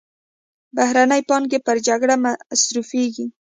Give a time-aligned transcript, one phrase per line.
[0.75, 3.25] بهرنۍ پانګې پر جګړه مصرفېږي.